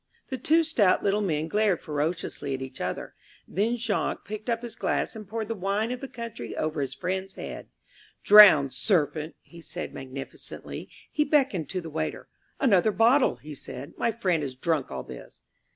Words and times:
The 0.29 0.37
two 0.39 0.63
stout 0.63 1.03
little 1.03 1.21
men 1.21 1.47
glared 1.47 1.79
ferociously 1.79 2.55
at 2.55 2.61
each 2.63 2.81
other. 2.81 3.13
Then 3.47 3.75
Jacques 3.77 4.25
picked 4.25 4.49
up 4.49 4.63
his 4.63 4.75
glass 4.75 5.15
and 5.15 5.27
poured 5.27 5.47
the 5.47 5.53
wine 5.53 5.91
of 5.91 6.01
the 6.01 6.07
country 6.07 6.57
over 6.57 6.81
his 6.81 6.95
friend's 6.95 7.35
head. 7.35 7.67
"Drown, 8.23 8.71
serpent!" 8.71 9.35
he 9.41 9.61
said 9.61 9.93
magnificently. 9.93 10.89
He 11.11 11.23
beckoned 11.23 11.69
to 11.69 11.81
the 11.81 11.91
waiter. 11.91 12.27
"Another 12.59 12.91
bottle," 12.91 13.35
he 13.35 13.53
said. 13.53 13.93
"My 13.95 14.09
friend 14.11 14.41
has 14.41 14.55
drunk 14.55 14.89
all 14.89 15.03
this." 15.03 15.43